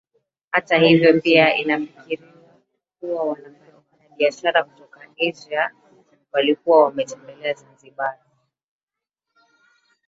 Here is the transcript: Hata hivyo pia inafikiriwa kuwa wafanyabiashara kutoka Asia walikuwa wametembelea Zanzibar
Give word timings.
Hata 0.51 0.77
hivyo 0.77 1.21
pia 1.21 1.55
inafikiriwa 1.55 2.57
kuwa 2.99 3.23
wafanyabiashara 3.23 4.63
kutoka 4.63 4.99
Asia 5.29 5.71
walikuwa 6.31 6.83
wametembelea 6.85 7.53
Zanzibar 7.53 8.17